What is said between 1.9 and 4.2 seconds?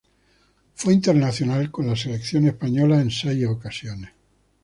selección española en seis ocasiones.